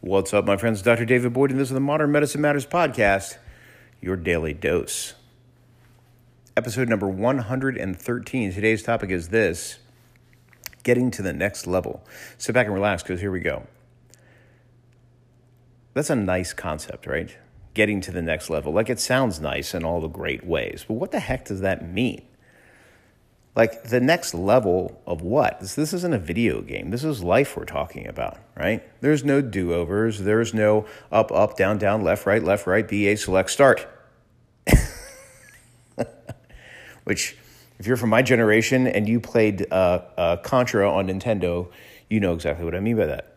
What's 0.00 0.32
up, 0.32 0.46
my 0.46 0.56
friends? 0.56 0.80
Dr. 0.80 1.04
David 1.04 1.34
Boyd, 1.34 1.50
and 1.50 1.60
this 1.60 1.68
is 1.68 1.74
the 1.74 1.80
Modern 1.80 2.12
Medicine 2.12 2.40
Matters 2.40 2.64
podcast, 2.64 3.36
your 4.00 4.16
daily 4.16 4.54
dose. 4.54 5.12
Episode 6.56 6.88
number 6.88 7.08
113. 7.08 8.52
Today's 8.52 8.82
topic 8.82 9.10
is 9.10 9.28
this 9.28 9.80
getting 10.82 11.10
to 11.10 11.20
the 11.20 11.34
next 11.34 11.66
level. 11.66 12.02
Sit 12.38 12.54
back 12.54 12.64
and 12.64 12.74
relax 12.74 13.02
because 13.02 13.20
here 13.20 13.30
we 13.30 13.40
go. 13.40 13.66
That's 15.92 16.08
a 16.08 16.16
nice 16.16 16.54
concept, 16.54 17.06
right? 17.06 17.36
Getting 17.74 18.00
to 18.02 18.10
the 18.10 18.22
next 18.22 18.50
level. 18.50 18.72
Like 18.72 18.90
it 18.90 19.00
sounds 19.00 19.40
nice 19.40 19.74
in 19.74 19.84
all 19.84 20.00
the 20.00 20.08
great 20.08 20.44
ways, 20.44 20.84
but 20.86 20.94
what 20.94 21.10
the 21.10 21.20
heck 21.20 21.44
does 21.46 21.60
that 21.60 21.88
mean? 21.88 22.22
Like 23.54 23.84
the 23.84 24.00
next 24.00 24.32
level 24.32 25.02
of 25.06 25.20
what? 25.20 25.60
This, 25.60 25.74
this 25.74 25.92
isn't 25.92 26.14
a 26.14 26.18
video 26.18 26.62
game. 26.62 26.90
This 26.90 27.04
is 27.04 27.22
life 27.22 27.54
we're 27.56 27.66
talking 27.66 28.06
about, 28.06 28.38
right? 28.56 28.82
There's 29.02 29.24
no 29.24 29.42
do 29.42 29.74
overs. 29.74 30.20
There's 30.20 30.54
no 30.54 30.86
up, 31.10 31.30
up, 31.30 31.56
down, 31.56 31.76
down, 31.76 32.02
left, 32.02 32.24
right, 32.24 32.42
left, 32.42 32.66
right, 32.66 32.88
BA, 32.88 33.16
select, 33.18 33.50
start. 33.50 33.86
Which, 37.04 37.36
if 37.78 37.86
you're 37.86 37.98
from 37.98 38.10
my 38.10 38.22
generation 38.22 38.86
and 38.86 39.06
you 39.06 39.20
played 39.20 39.66
uh, 39.70 40.00
uh, 40.16 40.36
Contra 40.38 40.90
on 40.90 41.08
Nintendo, 41.08 41.70
you 42.08 42.20
know 42.20 42.32
exactly 42.32 42.64
what 42.64 42.74
I 42.74 42.80
mean 42.80 42.96
by 42.96 43.06
that. 43.06 43.31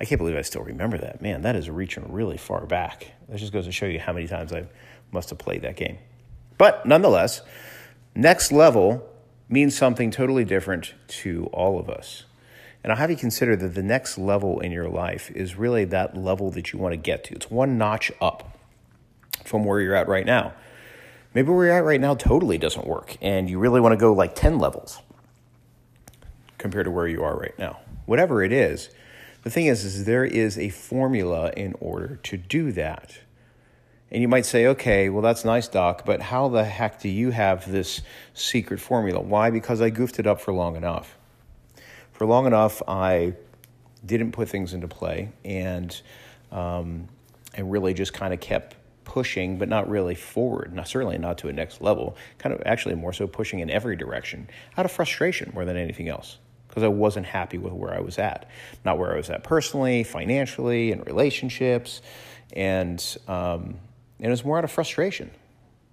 I 0.00 0.04
can't 0.04 0.18
believe 0.18 0.36
I 0.36 0.42
still 0.42 0.62
remember 0.62 0.98
that. 0.98 1.22
Man, 1.22 1.42
that 1.42 1.56
is 1.56 1.70
reaching 1.70 2.12
really 2.12 2.36
far 2.36 2.66
back. 2.66 3.12
That 3.28 3.38
just 3.38 3.52
goes 3.52 3.66
to 3.66 3.72
show 3.72 3.86
you 3.86 4.00
how 4.00 4.12
many 4.12 4.26
times 4.26 4.52
I 4.52 4.66
must 5.12 5.30
have 5.30 5.38
played 5.38 5.62
that 5.62 5.76
game. 5.76 5.98
But 6.58 6.84
nonetheless, 6.86 7.42
next 8.14 8.52
level 8.52 9.08
means 9.48 9.76
something 9.76 10.10
totally 10.10 10.44
different 10.44 10.94
to 11.06 11.46
all 11.52 11.78
of 11.78 11.88
us. 11.88 12.24
And 12.82 12.92
I'll 12.92 12.98
have 12.98 13.10
you 13.10 13.16
consider 13.16 13.56
that 13.56 13.74
the 13.74 13.82
next 13.82 14.18
level 14.18 14.60
in 14.60 14.70
your 14.70 14.88
life 14.88 15.30
is 15.30 15.56
really 15.56 15.84
that 15.86 16.16
level 16.16 16.50
that 16.50 16.72
you 16.72 16.78
want 16.78 16.92
to 16.92 16.96
get 16.96 17.24
to. 17.24 17.34
It's 17.34 17.50
one 17.50 17.78
notch 17.78 18.12
up 18.20 18.58
from 19.44 19.64
where 19.64 19.80
you're 19.80 19.94
at 19.94 20.08
right 20.08 20.26
now. 20.26 20.52
Maybe 21.32 21.50
where 21.50 21.66
you're 21.66 21.76
at 21.76 21.84
right 21.84 22.00
now 22.00 22.14
totally 22.14 22.58
doesn't 22.58 22.86
work, 22.86 23.16
and 23.20 23.48
you 23.48 23.58
really 23.58 23.80
want 23.80 23.92
to 23.92 23.96
go 23.96 24.12
like 24.12 24.34
10 24.34 24.58
levels 24.58 25.00
compared 26.58 26.84
to 26.84 26.90
where 26.90 27.08
you 27.08 27.24
are 27.24 27.36
right 27.36 27.58
now. 27.58 27.80
Whatever 28.06 28.42
it 28.42 28.52
is, 28.52 28.90
the 29.44 29.50
thing 29.50 29.66
is, 29.66 29.84
is 29.84 30.06
there 30.06 30.24
is 30.24 30.58
a 30.58 30.70
formula 30.70 31.52
in 31.54 31.74
order 31.78 32.16
to 32.24 32.36
do 32.38 32.72
that. 32.72 33.18
And 34.10 34.22
you 34.22 34.28
might 34.28 34.46
say, 34.46 34.66
okay, 34.68 35.10
well, 35.10 35.20
that's 35.20 35.44
nice, 35.44 35.68
Doc, 35.68 36.06
but 36.06 36.22
how 36.22 36.48
the 36.48 36.64
heck 36.64 37.00
do 37.00 37.10
you 37.10 37.30
have 37.30 37.70
this 37.70 38.00
secret 38.32 38.80
formula? 38.80 39.20
Why? 39.20 39.50
Because 39.50 39.82
I 39.82 39.90
goofed 39.90 40.18
it 40.18 40.26
up 40.26 40.40
for 40.40 40.52
long 40.52 40.76
enough. 40.76 41.18
For 42.12 42.26
long 42.26 42.46
enough, 42.46 42.80
I 42.88 43.34
didn't 44.06 44.32
put 44.32 44.48
things 44.48 44.72
into 44.72 44.88
play 44.88 45.30
and, 45.44 46.00
um, 46.50 47.08
and 47.52 47.70
really 47.70 47.92
just 47.92 48.14
kind 48.14 48.32
of 48.32 48.40
kept 48.40 48.76
pushing, 49.04 49.58
but 49.58 49.68
not 49.68 49.90
really 49.90 50.14
forward, 50.14 50.72
not, 50.72 50.88
certainly 50.88 51.18
not 51.18 51.36
to 51.38 51.48
a 51.48 51.52
next 51.52 51.82
level, 51.82 52.16
kind 52.38 52.54
of 52.54 52.62
actually 52.64 52.94
more 52.94 53.12
so 53.12 53.26
pushing 53.26 53.58
in 53.58 53.68
every 53.68 53.96
direction 53.96 54.48
out 54.78 54.86
of 54.86 54.92
frustration 54.92 55.50
more 55.54 55.66
than 55.66 55.76
anything 55.76 56.08
else 56.08 56.38
because 56.74 56.82
I 56.82 56.88
wasn't 56.88 57.26
happy 57.26 57.56
with 57.56 57.72
where 57.72 57.94
I 57.94 58.00
was 58.00 58.18
at. 58.18 58.50
Not 58.84 58.98
where 58.98 59.12
I 59.12 59.16
was 59.16 59.30
at 59.30 59.44
personally, 59.44 60.02
financially, 60.02 60.90
in 60.90 61.02
relationships. 61.02 62.02
And, 62.52 63.00
um, 63.28 63.78
and 64.18 64.26
it 64.26 64.30
was 64.30 64.44
more 64.44 64.58
out 64.58 64.64
of 64.64 64.72
frustration. 64.72 65.30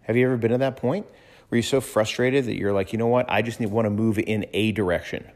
Have 0.01 0.17
you 0.17 0.25
ever 0.25 0.38
been 0.38 0.51
at 0.51 0.59
that 0.61 0.77
point 0.77 1.05
where 1.49 1.57
you're 1.57 1.63
so 1.63 1.81
frustrated 1.81 2.45
that 2.45 2.57
you're 2.57 2.73
like, 2.73 2.93
you 2.93 2.97
know 2.97 3.05
what? 3.05 3.29
I 3.29 3.43
just 3.43 3.59
need, 3.59 3.67
want 3.67 3.85
to 3.85 3.91
move 3.91 4.17
in 4.17 4.47
a 4.53 4.71
direction, 4.71 5.29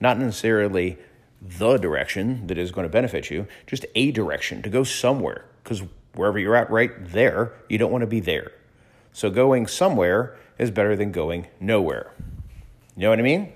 not 0.00 0.18
necessarily 0.18 0.98
the 1.40 1.78
direction 1.78 2.46
that 2.48 2.58
is 2.58 2.70
going 2.70 2.84
to 2.84 2.92
benefit 2.92 3.30
you, 3.30 3.46
just 3.66 3.86
a 3.94 4.12
direction 4.12 4.60
to 4.60 4.68
go 4.68 4.84
somewhere. 4.84 5.46
Because 5.62 5.82
wherever 6.14 6.38
you're 6.38 6.56
at 6.56 6.70
right 6.70 6.90
there, 7.10 7.54
you 7.70 7.78
don't 7.78 7.90
want 7.90 8.02
to 8.02 8.06
be 8.06 8.20
there. 8.20 8.52
So 9.14 9.30
going 9.30 9.66
somewhere 9.66 10.36
is 10.58 10.70
better 10.70 10.94
than 10.94 11.10
going 11.10 11.46
nowhere. 11.58 12.12
You 12.96 13.04
know 13.04 13.08
what 13.08 13.18
I 13.18 13.22
mean? 13.22 13.50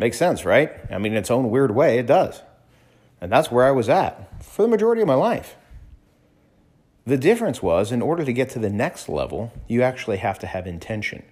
Makes 0.00 0.16
sense, 0.16 0.46
right? 0.46 0.72
I 0.90 0.96
mean, 0.96 1.12
in 1.12 1.18
its 1.18 1.30
own 1.30 1.50
weird 1.50 1.72
way, 1.72 1.98
it 1.98 2.06
does. 2.06 2.40
And 3.20 3.30
that's 3.30 3.50
where 3.50 3.66
I 3.66 3.70
was 3.70 3.90
at 3.90 4.42
for 4.42 4.62
the 4.62 4.68
majority 4.68 5.02
of 5.02 5.06
my 5.06 5.14
life. 5.14 5.56
The 7.04 7.18
difference 7.18 7.62
was, 7.62 7.92
in 7.92 8.00
order 8.00 8.24
to 8.24 8.32
get 8.32 8.48
to 8.50 8.58
the 8.58 8.70
next 8.70 9.10
level, 9.10 9.52
you 9.68 9.82
actually 9.82 10.16
have 10.16 10.38
to 10.38 10.46
have 10.46 10.66
intention 10.66 11.22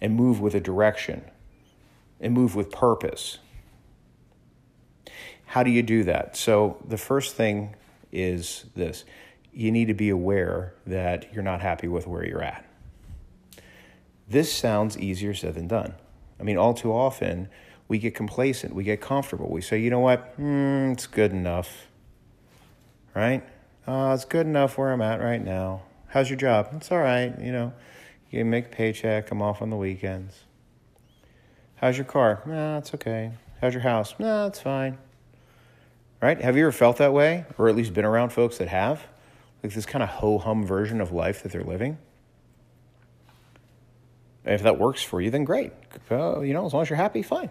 and 0.00 0.14
move 0.14 0.40
with 0.40 0.54
a 0.54 0.60
direction 0.60 1.24
and 2.20 2.32
move 2.32 2.54
with 2.54 2.70
purpose. 2.70 3.38
How 5.46 5.64
do 5.64 5.72
you 5.72 5.82
do 5.82 6.04
that? 6.04 6.36
So, 6.36 6.76
the 6.86 6.98
first 6.98 7.34
thing 7.34 7.74
is 8.12 8.66
this 8.76 9.04
you 9.52 9.72
need 9.72 9.86
to 9.86 9.94
be 9.94 10.10
aware 10.10 10.74
that 10.86 11.34
you're 11.34 11.42
not 11.42 11.60
happy 11.60 11.88
with 11.88 12.06
where 12.06 12.24
you're 12.24 12.44
at. 12.44 12.64
This 14.28 14.52
sounds 14.52 14.96
easier 14.96 15.34
said 15.34 15.54
than 15.54 15.66
done. 15.66 15.94
I 16.38 16.44
mean, 16.44 16.58
all 16.58 16.74
too 16.74 16.92
often, 16.92 17.48
we 17.88 17.98
get 17.98 18.14
complacent, 18.14 18.74
we 18.74 18.84
get 18.84 19.00
comfortable. 19.00 19.50
We 19.50 19.60
say, 19.60 19.78
you 19.78 19.90
know 19.90 20.00
what, 20.00 20.38
mm, 20.40 20.92
it's 20.92 21.06
good 21.06 21.32
enough, 21.32 21.86
right? 23.14 23.44
Uh, 23.86 24.12
it's 24.14 24.24
good 24.24 24.46
enough 24.46 24.78
where 24.78 24.92
I'm 24.92 25.02
at 25.02 25.20
right 25.20 25.44
now. 25.44 25.82
How's 26.08 26.30
your 26.30 26.38
job? 26.38 26.68
It's 26.76 26.90
all 26.90 26.98
right. 26.98 27.38
You 27.40 27.52
know, 27.52 27.72
you 28.30 28.44
make 28.44 28.66
a 28.66 28.68
paycheck. 28.68 29.30
I'm 29.30 29.42
off 29.42 29.60
on 29.60 29.70
the 29.70 29.76
weekends. 29.76 30.44
How's 31.76 31.98
your 31.98 32.06
car? 32.06 32.40
Nah, 32.46 32.78
it's 32.78 32.94
okay. 32.94 33.32
How's 33.60 33.74
your 33.74 33.82
house? 33.82 34.14
Nah, 34.18 34.46
it's 34.46 34.60
fine. 34.60 34.96
Right? 36.22 36.40
Have 36.40 36.56
you 36.56 36.62
ever 36.62 36.72
felt 36.72 36.96
that 36.98 37.12
way, 37.12 37.44
or 37.58 37.68
at 37.68 37.76
least 37.76 37.92
been 37.92 38.04
around 38.04 38.30
folks 38.30 38.58
that 38.58 38.68
have, 38.68 39.02
like 39.62 39.74
this 39.74 39.84
kind 39.84 40.02
of 40.02 40.08
ho 40.08 40.38
hum 40.38 40.64
version 40.64 41.00
of 41.00 41.12
life 41.12 41.42
that 41.42 41.52
they're 41.52 41.64
living? 41.64 41.98
If 44.44 44.62
that 44.62 44.78
works 44.78 45.02
for 45.02 45.20
you, 45.20 45.30
then 45.30 45.44
great. 45.44 45.72
You 46.10 46.52
know, 46.52 46.64
as 46.64 46.72
long 46.72 46.82
as 46.82 46.90
you're 46.90 46.96
happy, 46.96 47.22
fine. 47.22 47.50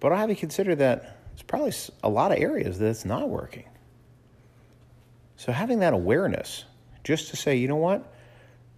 But 0.00 0.12
I'll 0.12 0.18
have 0.18 0.30
you 0.30 0.36
consider 0.36 0.74
that 0.76 1.18
there's 1.30 1.42
probably 1.42 1.72
a 2.02 2.08
lot 2.08 2.32
of 2.32 2.38
areas 2.38 2.78
that 2.78 2.88
it's 2.88 3.04
not 3.04 3.28
working. 3.28 3.64
So 5.36 5.52
having 5.52 5.80
that 5.80 5.92
awareness, 5.92 6.64
just 7.04 7.28
to 7.30 7.36
say, 7.36 7.56
you 7.56 7.68
know 7.68 7.76
what, 7.76 8.12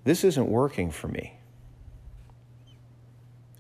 this 0.05 0.25
isn't 0.25 0.49
working 0.49 0.91
for 0.91 1.09
me. 1.09 1.35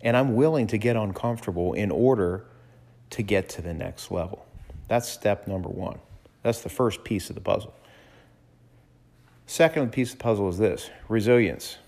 And 0.00 0.16
I'm 0.16 0.34
willing 0.34 0.66
to 0.68 0.78
get 0.78 0.96
uncomfortable 0.96 1.72
in 1.72 1.90
order 1.90 2.44
to 3.10 3.22
get 3.22 3.48
to 3.50 3.62
the 3.62 3.74
next 3.74 4.10
level. 4.10 4.46
That's 4.88 5.08
step 5.08 5.46
number 5.46 5.68
one. 5.68 5.98
That's 6.42 6.60
the 6.60 6.68
first 6.68 7.04
piece 7.04 7.28
of 7.28 7.34
the 7.34 7.40
puzzle. 7.40 7.74
Second 9.46 9.92
piece 9.92 10.12
of 10.12 10.18
the 10.18 10.22
puzzle 10.22 10.48
is 10.48 10.58
this 10.58 10.90
resilience. 11.08 11.78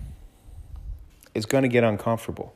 It's 1.35 1.47
going 1.47 1.63
to 1.63 1.69
get 1.69 1.85
uncomfortable. 1.85 2.55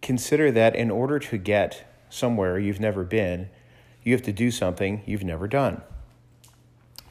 Consider 0.00 0.50
that 0.52 0.74
in 0.76 0.90
order 0.90 1.18
to 1.18 1.36
get 1.36 1.89
somewhere 2.10 2.58
you've 2.58 2.80
never 2.80 3.04
been, 3.04 3.48
you 4.02 4.12
have 4.12 4.22
to 4.22 4.32
do 4.32 4.50
something 4.50 5.02
you've 5.06 5.24
never 5.24 5.48
done 5.48 5.82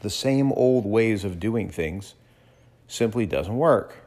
the 0.02 0.10
same 0.10 0.52
old 0.54 0.86
ways 0.86 1.24
of 1.24 1.40
doing 1.40 1.70
things 1.70 2.16
simply 2.88 3.26
doesn't 3.26 3.56
work. 3.58 3.98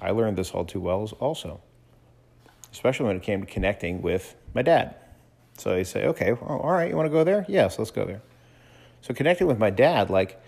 I 0.00 0.10
learned 0.10 0.36
this 0.36 0.50
all 0.50 0.64
too 0.64 0.80
well 0.80 1.08
also, 1.20 1.60
especially 2.72 3.06
when 3.06 3.16
it 3.16 3.22
came 3.22 3.40
to 3.40 3.46
connecting 3.46 4.02
with 4.02 4.34
my 4.54 4.62
dad. 4.62 4.96
So 5.58 5.70
they 5.70 5.84
say, 5.84 6.06
okay, 6.06 6.32
well, 6.32 6.58
all 6.58 6.72
right, 6.72 6.88
you 6.88 6.96
want 6.96 7.06
to 7.06 7.10
go 7.12 7.24
there? 7.24 7.44
Yes, 7.48 7.78
let's 7.78 7.90
go 7.90 8.04
there. 8.04 8.22
So 9.00 9.14
connecting 9.14 9.46
with 9.46 9.58
my 9.58 9.70
dad, 9.70 10.10
like 10.10 10.42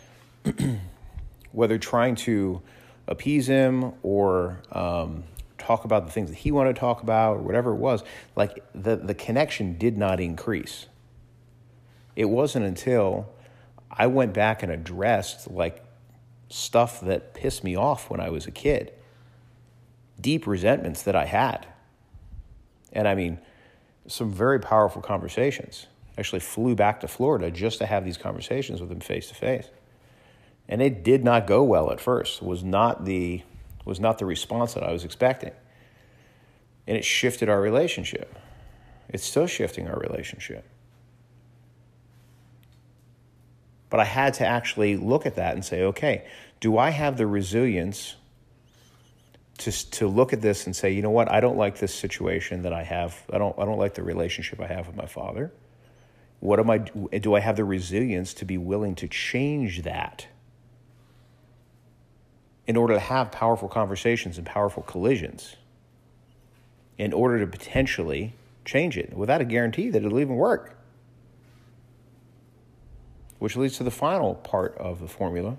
whether 1.52 1.78
trying 1.78 2.14
to 2.16 2.62
appease 3.06 3.46
him 3.46 3.92
or 4.02 4.60
um, 4.72 5.24
talk 5.64 5.84
about 5.84 6.06
the 6.06 6.12
things 6.12 6.30
that 6.30 6.36
he 6.36 6.50
wanted 6.50 6.74
to 6.74 6.80
talk 6.80 7.02
about 7.02 7.38
or 7.38 7.42
whatever 7.42 7.72
it 7.72 7.76
was, 7.76 8.02
like 8.36 8.64
the, 8.74 8.96
the 8.96 9.14
connection 9.14 9.78
did 9.78 9.96
not 9.96 10.20
increase. 10.20 10.86
It 12.16 12.26
wasn't 12.26 12.64
until 12.64 13.28
I 13.90 14.06
went 14.06 14.34
back 14.34 14.62
and 14.62 14.70
addressed 14.70 15.50
like 15.50 15.84
stuff 16.48 17.00
that 17.00 17.34
pissed 17.34 17.64
me 17.64 17.76
off 17.76 18.10
when 18.10 18.20
I 18.20 18.30
was 18.30 18.46
a 18.46 18.50
kid, 18.50 18.92
deep 20.20 20.46
resentments 20.46 21.02
that 21.02 21.16
I 21.16 21.24
had. 21.24 21.66
And 22.92 23.08
I 23.08 23.14
mean, 23.14 23.38
some 24.06 24.30
very 24.30 24.60
powerful 24.60 25.02
conversations. 25.02 25.86
I 26.16 26.20
actually 26.20 26.40
flew 26.40 26.74
back 26.74 27.00
to 27.00 27.08
Florida 27.08 27.50
just 27.50 27.78
to 27.78 27.86
have 27.86 28.04
these 28.04 28.16
conversations 28.16 28.80
with 28.80 28.92
him 28.92 29.00
face 29.00 29.28
to 29.28 29.34
face. 29.34 29.68
And 30.68 30.80
it 30.80 31.02
did 31.02 31.24
not 31.24 31.46
go 31.46 31.62
well 31.64 31.90
at 31.90 32.00
first. 32.00 32.42
It 32.42 32.46
was 32.46 32.62
not 32.62 33.04
the 33.04 33.42
was 33.84 34.00
not 34.00 34.18
the 34.18 34.26
response 34.26 34.74
that 34.74 34.82
I 34.82 34.92
was 34.92 35.04
expecting. 35.04 35.52
And 36.86 36.96
it 36.96 37.04
shifted 37.04 37.48
our 37.48 37.60
relationship. 37.60 38.34
It's 39.08 39.24
still 39.24 39.46
shifting 39.46 39.88
our 39.88 39.98
relationship. 39.98 40.64
But 43.90 44.00
I 44.00 44.04
had 44.04 44.34
to 44.34 44.46
actually 44.46 44.96
look 44.96 45.24
at 45.24 45.36
that 45.36 45.54
and 45.54 45.64
say, 45.64 45.82
okay, 45.82 46.26
do 46.60 46.78
I 46.78 46.90
have 46.90 47.16
the 47.16 47.26
resilience 47.26 48.16
to, 49.58 49.90
to 49.92 50.08
look 50.08 50.32
at 50.32 50.40
this 50.40 50.66
and 50.66 50.74
say, 50.74 50.92
you 50.92 51.02
know 51.02 51.10
what, 51.10 51.30
I 51.30 51.40
don't 51.40 51.56
like 51.56 51.78
this 51.78 51.94
situation 51.94 52.62
that 52.62 52.72
I 52.72 52.82
have. 52.82 53.22
I 53.32 53.38
don't, 53.38 53.56
I 53.58 53.64
don't 53.64 53.78
like 53.78 53.94
the 53.94 54.02
relationship 54.02 54.60
I 54.60 54.66
have 54.66 54.86
with 54.86 54.96
my 54.96 55.06
father. 55.06 55.52
What 56.40 56.58
am 56.58 56.70
I, 56.70 56.78
do 56.78 57.34
I 57.34 57.40
have 57.40 57.56
the 57.56 57.64
resilience 57.64 58.34
to 58.34 58.44
be 58.44 58.58
willing 58.58 58.94
to 58.96 59.08
change 59.08 59.82
that 59.82 60.26
in 62.66 62.76
order 62.76 62.94
to 62.94 63.00
have 63.00 63.30
powerful 63.30 63.68
conversations 63.68 64.38
and 64.38 64.46
powerful 64.46 64.82
collisions? 64.82 65.56
In 66.96 67.12
order 67.12 67.40
to 67.40 67.46
potentially 67.46 68.34
change 68.64 68.96
it 68.96 69.14
without 69.14 69.40
a 69.40 69.44
guarantee 69.44 69.90
that 69.90 70.04
it'll 70.04 70.20
even 70.20 70.36
work. 70.36 70.76
Which 73.38 73.56
leads 73.56 73.76
to 73.78 73.84
the 73.84 73.90
final 73.90 74.34
part 74.34 74.76
of 74.78 75.00
the 75.00 75.08
formula 75.08 75.56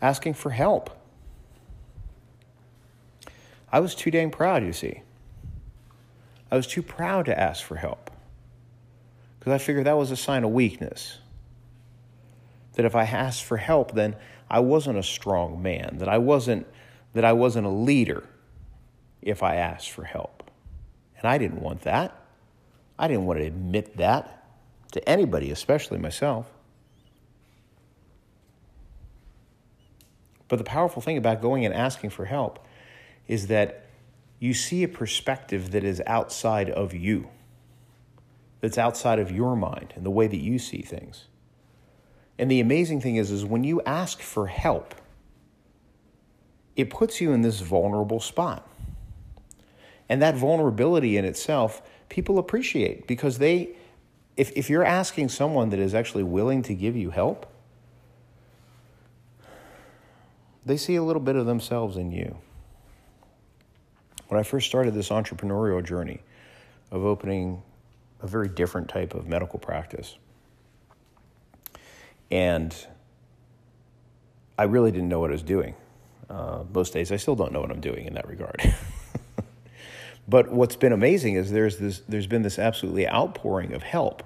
asking 0.00 0.34
for 0.34 0.50
help. 0.50 0.90
I 3.70 3.80
was 3.80 3.94
too 3.94 4.10
dang 4.10 4.30
proud, 4.30 4.64
you 4.64 4.72
see. 4.72 5.02
I 6.50 6.56
was 6.56 6.66
too 6.66 6.82
proud 6.82 7.26
to 7.26 7.38
ask 7.38 7.62
for 7.62 7.76
help 7.76 8.10
because 9.38 9.52
I 9.52 9.58
figured 9.58 9.86
that 9.86 9.96
was 9.96 10.10
a 10.10 10.16
sign 10.16 10.44
of 10.44 10.50
weakness. 10.50 11.18
That 12.74 12.84
if 12.84 12.94
I 12.94 13.04
asked 13.04 13.44
for 13.44 13.56
help, 13.56 13.92
then 13.92 14.16
I 14.50 14.60
wasn't 14.60 14.98
a 14.98 15.02
strong 15.02 15.62
man, 15.62 15.98
that 15.98 16.08
I 16.08 16.18
wasn't, 16.18 16.66
that 17.12 17.24
I 17.24 17.32
wasn't 17.32 17.66
a 17.66 17.70
leader 17.70 18.24
if 19.22 19.42
I 19.42 19.56
asked 19.56 19.90
for 19.90 20.04
help. 20.04 20.50
And 21.16 21.28
I 21.28 21.38
didn't 21.38 21.60
want 21.60 21.82
that. 21.82 22.16
I 22.98 23.06
didn't 23.06 23.26
want 23.26 23.38
to 23.38 23.46
admit 23.46 23.96
that 23.98 24.44
to 24.92 25.08
anybody, 25.08 25.50
especially 25.50 25.98
myself. 25.98 26.46
But 30.48 30.56
the 30.56 30.64
powerful 30.64 31.00
thing 31.00 31.16
about 31.16 31.40
going 31.40 31.64
and 31.64 31.72
asking 31.72 32.10
for 32.10 32.24
help 32.24 32.66
is 33.28 33.46
that 33.46 33.86
you 34.40 34.52
see 34.52 34.82
a 34.82 34.88
perspective 34.88 35.70
that 35.70 35.84
is 35.84 36.02
outside 36.06 36.68
of 36.68 36.92
you, 36.92 37.28
that's 38.60 38.78
outside 38.78 39.20
of 39.20 39.30
your 39.30 39.54
mind 39.54 39.92
and 39.94 40.04
the 40.04 40.10
way 40.10 40.26
that 40.26 40.40
you 40.40 40.58
see 40.58 40.82
things. 40.82 41.26
And 42.40 42.50
the 42.50 42.60
amazing 42.60 43.02
thing 43.02 43.16
is, 43.16 43.30
is 43.30 43.44
when 43.44 43.64
you 43.64 43.82
ask 43.82 44.22
for 44.22 44.46
help, 44.46 44.94
it 46.74 46.88
puts 46.88 47.20
you 47.20 47.32
in 47.32 47.42
this 47.42 47.60
vulnerable 47.60 48.18
spot. 48.18 48.66
And 50.08 50.22
that 50.22 50.36
vulnerability 50.36 51.18
in 51.18 51.26
itself, 51.26 51.82
people 52.08 52.38
appreciate 52.38 53.06
because 53.06 53.36
they, 53.36 53.76
if, 54.38 54.52
if 54.56 54.70
you're 54.70 54.86
asking 54.86 55.28
someone 55.28 55.68
that 55.68 55.78
is 55.78 55.94
actually 55.94 56.22
willing 56.22 56.62
to 56.62 56.74
give 56.74 56.96
you 56.96 57.10
help, 57.10 57.44
they 60.64 60.78
see 60.78 60.96
a 60.96 61.02
little 61.02 61.20
bit 61.20 61.36
of 61.36 61.44
themselves 61.44 61.98
in 61.98 62.10
you. 62.10 62.38
When 64.28 64.40
I 64.40 64.44
first 64.44 64.66
started 64.66 64.94
this 64.94 65.10
entrepreneurial 65.10 65.84
journey 65.84 66.22
of 66.90 67.04
opening 67.04 67.62
a 68.22 68.26
very 68.26 68.48
different 68.48 68.88
type 68.88 69.12
of 69.12 69.28
medical 69.28 69.58
practice, 69.58 70.16
and 72.30 72.74
I 74.58 74.64
really 74.64 74.90
didn't 74.90 75.08
know 75.08 75.20
what 75.20 75.30
I 75.30 75.32
was 75.32 75.42
doing. 75.42 75.74
Uh, 76.28 76.64
most 76.72 76.92
days, 76.92 77.10
I 77.10 77.16
still 77.16 77.34
don't 77.34 77.52
know 77.52 77.60
what 77.60 77.70
I'm 77.70 77.80
doing 77.80 78.06
in 78.06 78.14
that 78.14 78.28
regard. 78.28 78.62
but 80.28 80.52
what's 80.52 80.76
been 80.76 80.92
amazing 80.92 81.34
is 81.34 81.50
there's 81.50 81.78
this, 81.78 82.02
there's 82.08 82.26
been 82.26 82.42
this 82.42 82.58
absolutely 82.58 83.08
outpouring 83.08 83.72
of 83.72 83.82
help 83.82 84.22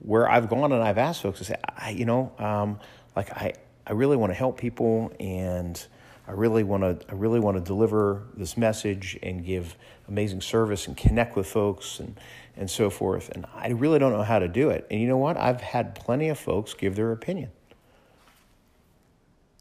where 0.00 0.28
I've 0.28 0.48
gone 0.48 0.72
and 0.72 0.82
I've 0.82 0.98
asked 0.98 1.22
folks 1.22 1.38
to 1.38 1.44
say, 1.44 1.54
I, 1.76 1.90
you 1.90 2.04
know, 2.04 2.32
um, 2.38 2.80
like 3.14 3.30
I, 3.30 3.54
I 3.86 3.92
really 3.92 4.16
want 4.16 4.30
to 4.30 4.34
help 4.34 4.58
people 4.58 5.12
and 5.20 5.84
I 6.26 6.32
really 6.32 6.62
want 6.62 6.82
to 6.82 7.06
I 7.10 7.14
really 7.14 7.40
want 7.40 7.56
to 7.56 7.62
deliver 7.62 8.22
this 8.36 8.56
message 8.56 9.18
and 9.22 9.44
give 9.44 9.76
amazing 10.08 10.40
service 10.40 10.86
and 10.86 10.96
connect 10.96 11.36
with 11.36 11.46
folks 11.46 11.98
and 11.98 12.18
and 12.56 12.70
so 12.70 12.90
forth 12.90 13.30
and 13.30 13.46
I 13.54 13.70
really 13.70 13.98
don't 13.98 14.12
know 14.12 14.22
how 14.22 14.38
to 14.38 14.48
do 14.48 14.70
it. 14.70 14.86
And 14.90 15.00
you 15.00 15.08
know 15.08 15.16
what? 15.16 15.36
I've 15.36 15.60
had 15.60 15.94
plenty 15.94 16.28
of 16.28 16.38
folks 16.38 16.74
give 16.74 16.96
their 16.96 17.12
opinion. 17.12 17.50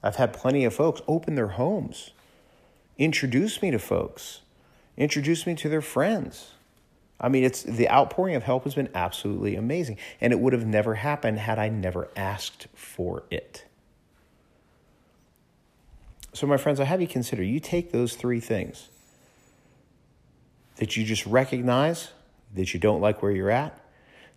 I've 0.03 0.15
had 0.15 0.33
plenty 0.33 0.65
of 0.65 0.73
folks 0.73 1.01
open 1.07 1.35
their 1.35 1.49
homes, 1.49 2.11
introduce 2.97 3.61
me 3.61 3.71
to 3.71 3.79
folks, 3.79 4.41
introduce 4.97 5.45
me 5.45 5.55
to 5.55 5.69
their 5.69 5.81
friends. 5.81 6.51
I 7.19 7.29
mean, 7.29 7.43
it's 7.43 7.61
the 7.61 7.87
outpouring 7.87 8.33
of 8.33 8.43
help 8.43 8.63
has 8.63 8.73
been 8.73 8.89
absolutely 8.95 9.55
amazing, 9.55 9.97
and 10.19 10.33
it 10.33 10.39
would 10.39 10.53
have 10.53 10.65
never 10.65 10.95
happened 10.95 11.37
had 11.37 11.59
I 11.59 11.69
never 11.69 12.09
asked 12.15 12.67
for 12.73 13.23
it. 13.29 13.65
So, 16.41 16.47
my 16.47 16.57
friends, 16.57 16.79
I 16.79 16.85
have 16.85 16.99
you 16.99 17.07
consider 17.07 17.43
you 17.43 17.59
take 17.59 17.91
those 17.91 18.15
three 18.15 18.39
things 18.39 18.89
that 20.77 20.97
you 20.97 21.05
just 21.05 21.23
recognize 21.27 22.13
that 22.55 22.73
you 22.73 22.79
don't 22.79 22.99
like 22.99 23.21
where 23.21 23.31
you're 23.31 23.51
at, 23.51 23.79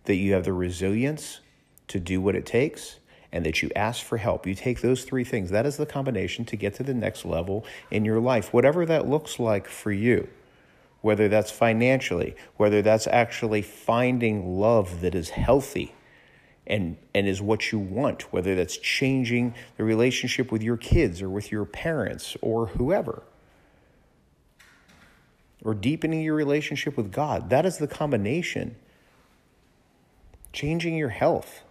that 0.03 0.13
you 0.13 0.33
have 0.33 0.43
the 0.43 0.53
resilience 0.53 1.39
to 1.87 1.99
do 1.99 2.21
what 2.21 2.35
it 2.35 2.45
takes, 2.45 2.99
and 3.31 3.43
that 3.43 3.63
you 3.63 3.71
ask 3.75 4.03
for 4.03 4.17
help. 4.17 4.45
You 4.45 4.53
take 4.53 4.81
those 4.81 5.03
three 5.03 5.23
things. 5.23 5.49
That 5.49 5.65
is 5.65 5.77
the 5.77 5.87
combination 5.87 6.45
to 6.45 6.55
get 6.55 6.75
to 6.75 6.83
the 6.83 6.93
next 6.93 7.25
level 7.25 7.65
in 7.89 8.05
your 8.05 8.19
life, 8.19 8.53
whatever 8.53 8.85
that 8.85 9.07
looks 9.07 9.39
like 9.39 9.67
for 9.67 9.91
you. 9.91 10.29
Whether 11.01 11.27
that's 11.27 11.49
financially, 11.49 12.35
whether 12.57 12.83
that's 12.83 13.07
actually 13.07 13.63
finding 13.63 14.59
love 14.59 15.01
that 15.01 15.15
is 15.15 15.29
healthy 15.29 15.95
and, 16.67 16.97
and 17.13 17.27
is 17.27 17.41
what 17.41 17.71
you 17.71 17.79
want, 17.79 18.33
whether 18.33 18.55
that's 18.55 18.77
changing 18.77 19.53
the 19.77 19.83
relationship 19.83 20.51
with 20.51 20.63
your 20.63 20.77
kids 20.77 21.21
or 21.21 21.29
with 21.29 21.51
your 21.51 21.65
parents 21.65 22.35
or 22.41 22.67
whoever, 22.67 23.23
or 25.63 25.73
deepening 25.73 26.21
your 26.21 26.35
relationship 26.35 26.97
with 26.97 27.11
God. 27.11 27.49
That 27.49 27.65
is 27.65 27.77
the 27.77 27.87
combination. 27.87 28.75
Changing 30.53 30.95
your 30.95 31.09
health, 31.09 31.63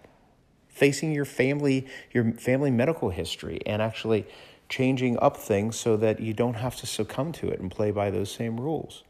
facing 0.69 1.13
your 1.13 1.25
family, 1.25 1.87
your 2.13 2.33
family 2.33 2.71
medical 2.71 3.11
history, 3.11 3.61
and 3.67 3.81
actually 3.81 4.27
changing 4.69 5.19
up 5.19 5.37
things 5.37 5.77
so 5.77 5.97
that 5.97 6.21
you 6.21 6.35
don't 6.35 6.55
have 6.55 6.77
to 6.77 6.87
succumb 6.87 7.33
to 7.33 7.49
it 7.49 7.61
and 7.61 7.71
play 7.71 7.91
by 7.91 8.11
those 8.11 8.31
same 8.31 8.61
rules. 8.61 9.03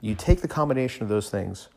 You 0.00 0.14
take 0.14 0.40
the 0.40 0.48
combination 0.48 1.02
of 1.02 1.08
those 1.08 1.28
things, 1.28 1.68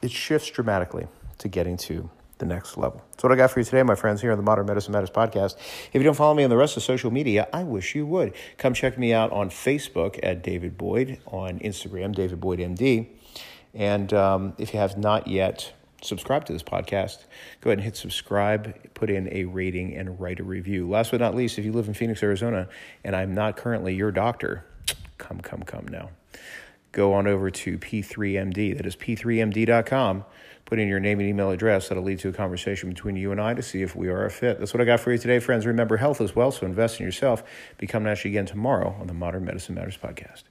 it 0.00 0.10
shifts 0.10 0.48
dramatically 0.50 1.06
to 1.40 1.48
getting 1.48 1.76
to 1.76 2.08
the 2.38 2.46
next 2.46 2.76
level. 2.76 3.04
That's 3.10 3.22
what 3.22 3.32
I 3.32 3.36
got 3.36 3.50
for 3.50 3.60
you 3.60 3.64
today, 3.64 3.82
my 3.82 3.94
friends, 3.94 4.20
here 4.20 4.32
on 4.32 4.38
the 4.38 4.42
Modern 4.42 4.66
Medicine 4.66 4.92
Matters 4.92 5.10
podcast. 5.10 5.56
If 5.92 5.94
you 5.94 6.02
don't 6.02 6.14
follow 6.14 6.34
me 6.34 6.42
on 6.42 6.50
the 6.50 6.56
rest 6.56 6.76
of 6.76 6.82
social 6.82 7.10
media, 7.10 7.46
I 7.52 7.62
wish 7.62 7.94
you 7.94 8.06
would. 8.06 8.34
Come 8.58 8.74
check 8.74 8.98
me 8.98 9.12
out 9.12 9.30
on 9.30 9.50
Facebook 9.50 10.18
at 10.22 10.42
David 10.42 10.76
Boyd, 10.76 11.18
on 11.26 11.58
Instagram, 11.60 12.14
David 12.14 12.40
Boyd 12.40 12.58
MD. 12.58 13.06
And 13.74 14.12
um, 14.12 14.54
if 14.58 14.72
you 14.72 14.80
have 14.80 14.98
not 14.98 15.28
yet 15.28 15.72
subscribed 16.02 16.46
to 16.46 16.52
this 16.52 16.62
podcast, 16.62 17.24
go 17.60 17.70
ahead 17.70 17.78
and 17.78 17.82
hit 17.82 17.96
subscribe, 17.96 18.94
put 18.94 19.10
in 19.10 19.28
a 19.32 19.44
rating, 19.44 19.94
and 19.94 20.18
write 20.18 20.40
a 20.40 20.44
review. 20.44 20.88
Last 20.88 21.10
but 21.10 21.20
not 21.20 21.34
least, 21.34 21.58
if 21.58 21.64
you 21.64 21.72
live 21.72 21.88
in 21.88 21.94
Phoenix, 21.94 22.22
Arizona, 22.22 22.68
and 23.04 23.14
I'm 23.14 23.34
not 23.34 23.56
currently 23.56 23.94
your 23.94 24.10
doctor, 24.10 24.64
come, 25.18 25.40
come, 25.40 25.62
come 25.62 25.86
now. 25.88 26.10
Go 26.92 27.14
on 27.14 27.26
over 27.26 27.50
to 27.50 27.78
P3MD. 27.78 28.76
That 28.76 28.86
is 28.86 28.96
P3MD.com 28.96 30.24
put 30.70 30.78
in 30.78 30.88
your 30.88 31.00
name 31.00 31.18
and 31.18 31.28
email 31.28 31.50
address. 31.50 31.88
That'll 31.88 32.04
lead 32.04 32.20
to 32.20 32.28
a 32.28 32.32
conversation 32.32 32.88
between 32.88 33.16
you 33.16 33.32
and 33.32 33.40
I 33.40 33.54
to 33.54 33.62
see 33.62 33.82
if 33.82 33.96
we 33.96 34.08
are 34.08 34.24
a 34.24 34.30
fit. 34.30 34.60
That's 34.60 34.72
what 34.72 34.80
I 34.80 34.84
got 34.84 35.00
for 35.00 35.10
you 35.10 35.18
today, 35.18 35.40
friends. 35.40 35.66
Remember, 35.66 35.96
health 35.96 36.20
as 36.20 36.36
well, 36.36 36.52
so 36.52 36.64
invest 36.64 37.00
in 37.00 37.06
yourself. 37.06 37.42
Become 37.76 38.04
Nash 38.04 38.24
again 38.24 38.46
tomorrow 38.46 38.96
on 39.00 39.08
the 39.08 39.14
Modern 39.14 39.44
Medicine 39.44 39.74
Matters 39.74 39.98
podcast. 39.98 40.44